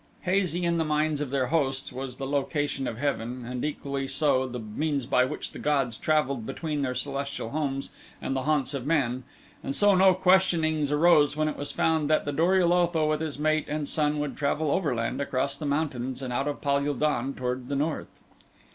Hazy 0.21 0.65
in 0.65 0.79
the 0.79 0.83
minds 0.83 1.21
of 1.21 1.29
their 1.29 1.49
hosts 1.49 1.93
was 1.93 2.17
the 2.17 2.25
location 2.25 2.87
of 2.87 2.97
heaven 2.97 3.45
and 3.45 3.63
equally 3.63 4.07
so 4.07 4.47
the 4.47 4.57
means 4.57 5.05
by 5.05 5.25
which 5.25 5.51
the 5.51 5.59
gods 5.59 5.95
traveled 5.95 6.43
between 6.43 6.81
their 6.81 6.95
celestial 6.95 7.51
homes 7.51 7.91
and 8.19 8.35
the 8.35 8.41
haunts 8.41 8.73
of 8.73 8.87
men 8.87 9.25
and 9.63 9.75
so 9.75 9.93
no 9.93 10.15
questionings 10.15 10.91
arose 10.91 11.37
when 11.37 11.47
it 11.47 11.55
was 11.55 11.71
found 11.71 12.09
that 12.09 12.25
the 12.25 12.31
Dor 12.31 12.55
ul 12.59 12.73
Otho 12.73 13.07
with 13.07 13.21
his 13.21 13.37
mate 13.37 13.65
and 13.67 13.87
son 13.87 14.17
would 14.17 14.35
travel 14.35 14.71
overland 14.71 15.21
across 15.21 15.55
the 15.55 15.67
mountains 15.67 16.23
and 16.23 16.33
out 16.33 16.47
of 16.47 16.61
Pal 16.61 16.77
ul 16.77 16.95
don 16.95 17.35
toward 17.35 17.67
the 17.67 17.75
north. 17.75 18.07